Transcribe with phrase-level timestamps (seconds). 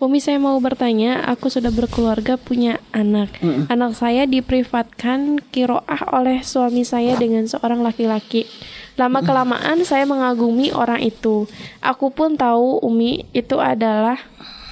[0.00, 3.36] Umi saya mau bertanya, aku sudah berkeluarga punya anak.
[3.68, 8.48] Anak saya diprivatkan kiroah oleh suami saya dengan seorang laki-laki.
[8.96, 11.44] Lama kelamaan saya mengagumi orang itu.
[11.84, 14.16] Aku pun tahu Umi itu adalah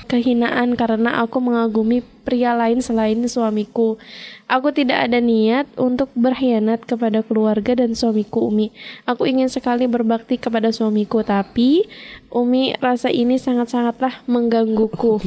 [0.08, 3.96] kehinaan karena aku mengagumi pria lain selain suamiku.
[4.48, 8.72] Aku tidak ada niat untuk berkhianat kepada keluarga dan suamiku Umi.
[9.04, 11.84] Aku ingin sekali berbakti kepada suamiku, tapi
[12.32, 15.20] Umi rasa ini sangat-sangatlah menggangguku.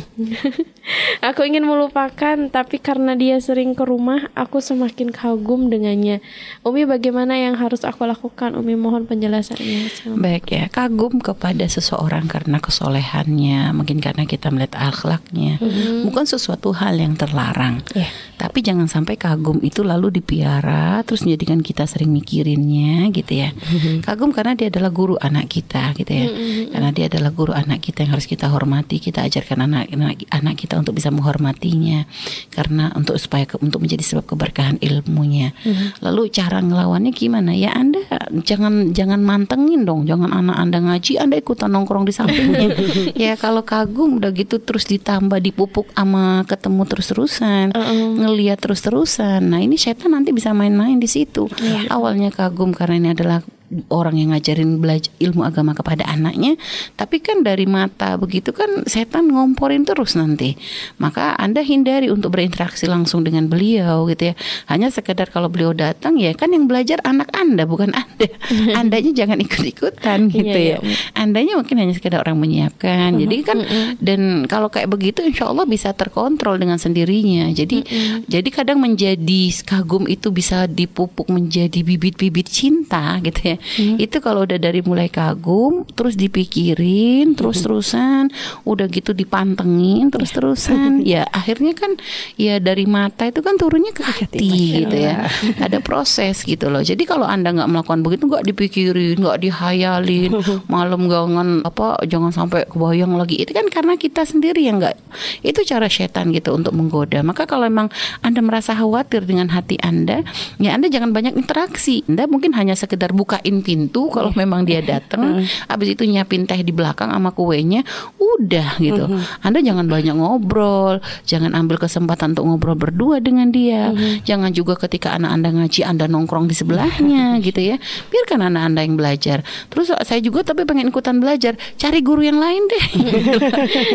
[1.27, 6.21] aku ingin melupakan, tapi karena dia sering ke rumah, aku semakin kagum dengannya.
[6.65, 8.57] Umi bagaimana yang harus aku lakukan?
[8.57, 10.17] Umi mohon penjelasannya.
[10.17, 16.09] Baik ya, kagum kepada seseorang karena kesolehannya, mungkin karena kita melihat akhlaknya, mm-hmm.
[16.09, 17.85] bukan sesuatu hal yang terlarang.
[17.93, 18.09] Yeah.
[18.41, 23.53] Tapi jangan sampai kagum itu lalu dipiara, terus menjadikan kita sering mikirinnya, gitu ya.
[23.53, 23.95] Mm-hmm.
[24.01, 26.25] Kagum karena dia adalah guru anak kita, gitu ya.
[26.25, 26.73] Mm-hmm.
[26.73, 30.81] Karena dia adalah guru anak kita yang harus kita hormati, kita ajarkan anak-anak anak kita
[30.81, 32.09] untuk bisa menghormatinya,
[32.49, 35.53] karena untuk supaya ke, untuk menjadi sebab keberkahan ilmunya.
[35.61, 36.01] Mm-hmm.
[36.01, 37.53] Lalu cara ngelawannya gimana?
[37.53, 38.01] Ya Anda
[38.41, 42.73] jangan jangan mantengin dong, jangan anak Anda ngaji, Anda ikutan nongkrong di sampingnya.
[43.29, 48.19] ya kalau kagum udah gitu terus ditambah dipupuk sama ketemu terus-terusan, uh-uh.
[48.19, 49.43] ngelihat terus-terusan.
[49.43, 51.51] Nah, ini setan nanti bisa main-main di situ.
[51.59, 51.91] Yeah.
[51.91, 53.43] Awalnya kagum karena ini adalah
[53.87, 56.59] orang yang ngajarin belajar ilmu agama kepada anaknya
[56.99, 60.59] tapi kan dari mata begitu kan setan ngomporin terus nanti.
[60.99, 64.33] Maka anda hindari untuk berinteraksi langsung dengan beliau gitu ya.
[64.67, 68.27] Hanya sekedar kalau beliau datang ya kan yang belajar anak anda bukan anda.
[68.79, 70.77] Andanya jangan ikut-ikutan iya, gitu ya.
[70.81, 70.97] iya.
[71.15, 73.17] andanya mungkin hanya sekedar orang menyiapkan.
[73.17, 73.57] Jadi kan
[74.01, 77.49] dan kalau kayak begitu insya Allah bisa terkontrol dengan sendirinya.
[77.53, 77.83] Jadi
[78.27, 83.97] jadi kadang menjadi kagum itu bisa dipupuk menjadi bibit-bibit cinta gitu ya hmm.
[84.01, 88.33] itu kalau udah dari mulai kagum terus dipikirin terus terusan
[88.65, 91.97] udah gitu dipantengin terus terusan ya akhirnya kan
[92.35, 95.27] ya dari mata itu kan turunnya ke hati gitu ya.
[95.59, 96.81] ada proses gitu loh.
[96.81, 100.31] Jadi kalau anda nggak melakukan begitu nggak dipikirin nggak dihayalin
[100.73, 103.41] malam jangan apa jangan sampai kebayang lagi.
[103.41, 104.95] Itu kan karena kita sendiri yang nggak
[105.43, 107.19] itu cara setan gitu untuk menggoda.
[107.21, 107.91] Maka kalau memang
[108.23, 110.23] anda merasa khawatir dengan hati anda
[110.61, 112.05] ya anda jangan banyak interaksi.
[112.07, 116.63] Anda mungkin hanya sekedar bukain bukain pintu kalau memang dia datang habis itu nyiapin teh
[116.63, 117.83] di belakang sama kuenya
[118.15, 119.11] udah gitu.
[119.43, 123.91] Anda jangan banyak ngobrol jangan ambil kesempatan untuk ngobrol berdua dengan dia.
[124.23, 127.75] Jangan juga ketika anak Anda ngaji Anda nongkrong di sebelahnya gitu ya.
[128.07, 129.43] Biarkan anak Anda yang belajar.
[129.67, 132.85] Terus saya juga tapi pengen ikutan belajar cari guru yang lain deh.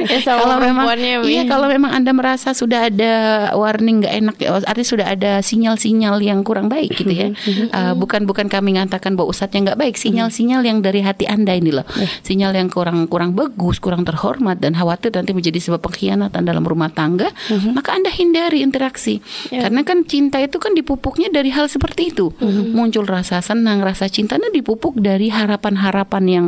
[0.06, 0.86] Ya, kalau memang
[1.26, 3.12] iya kalau memang Anda merasa sudah ada
[3.54, 4.34] warning nggak enak
[4.64, 7.28] artinya sudah ada sinyal-sinyal yang kurang baik gitu ya.
[7.70, 11.70] Uh, bukan bukan kami mengatakan bahwa ustadznya nggak baik sinyal-sinyal yang dari hati anda ini
[11.70, 12.10] loh yeah.
[12.26, 16.90] sinyal yang kurang kurang bagus kurang terhormat dan khawatir nanti menjadi sebab pengkhianatan dalam rumah
[16.90, 17.78] tangga mm-hmm.
[17.78, 19.22] maka anda hindari interaksi
[19.54, 19.62] yeah.
[19.62, 22.74] karena kan cinta itu kan dipupuknya dari hal seperti itu mm-hmm.
[22.74, 26.46] muncul rasa senang rasa cinta cintanya dipupuk dari harapan-harapan yang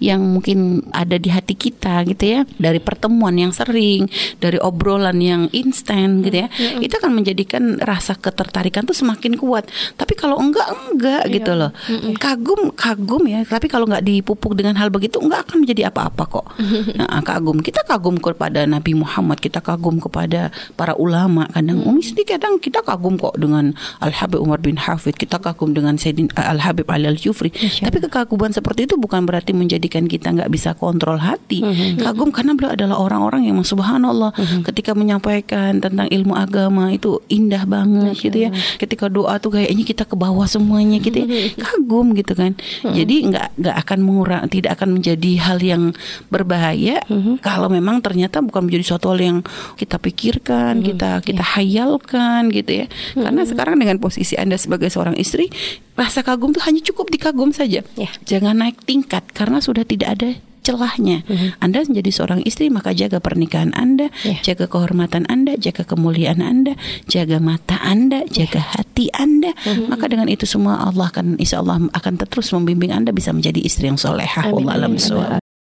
[0.00, 4.08] yang mungkin ada di hati kita gitu ya dari pertemuan yang sering
[4.40, 6.80] dari obrolan yang instan gitu ya mm-hmm.
[6.80, 9.68] itu akan menjadikan rasa ketertarikan tuh semakin kuat
[10.00, 11.36] tapi kalau enggak enggak yeah.
[11.36, 13.40] gitu loh mm-hmm kagum kagum ya.
[13.48, 16.46] Tapi kalau nggak dipupuk dengan hal begitu nggak akan menjadi apa-apa kok.
[16.98, 17.62] Nah, kagum.
[17.62, 21.46] Kita kagum kepada Nabi Muhammad kita kagum kepada para ulama.
[21.52, 23.70] Kadang umi sendiri kadang kita kagum kok dengan
[24.02, 27.96] Al Habib Umar bin Hafid kita kagum dengan Sayyidin Al Habib Ali Al Jufri tapi
[28.02, 31.62] kekaguman seperti itu bukan berarti menjadikan kita nggak bisa kontrol hati.
[31.62, 32.02] Mm-hmm.
[32.02, 34.34] kagum karena beliau adalah orang-orang yang subhanallah
[34.66, 38.50] ketika menyampaikan tentang ilmu agama itu indah banget gitu ya.
[38.76, 41.26] Ketika doa tuh kayaknya kita ke bawah semuanya gitu ya.
[41.64, 42.58] Kagum gitu kan.
[42.82, 42.94] Hmm.
[42.94, 45.82] Jadi nggak nggak akan mengurang, tidak akan menjadi hal yang
[46.26, 47.38] berbahaya hmm.
[47.38, 49.38] kalau memang ternyata bukan menjadi suatu hal yang
[49.78, 50.84] kita pikirkan, hmm.
[50.94, 51.52] kita kita yeah.
[51.54, 52.86] hayalkan gitu ya.
[53.14, 53.30] Hmm.
[53.30, 55.46] Karena sekarang dengan posisi anda sebagai seorang istri,
[55.94, 57.86] rasa kagum tuh hanya cukup dikagum saja.
[57.94, 58.12] Yeah.
[58.26, 61.24] Jangan naik tingkat karena sudah tidak ada celahnya.
[61.24, 61.64] Mm-hmm.
[61.64, 64.44] Anda menjadi seorang istri maka jaga pernikahan Anda, yeah.
[64.44, 66.76] jaga kehormatan Anda, jaga kemuliaan Anda,
[67.08, 68.72] jaga mata Anda, jaga yeah.
[68.76, 69.56] hati Anda.
[69.56, 69.88] Mm-hmm.
[69.88, 73.88] Maka dengan itu semua Allah akan insya Allah akan terus membimbing Anda bisa menjadi istri
[73.88, 74.52] yang solehah.
[74.52, 75.47] Allah alam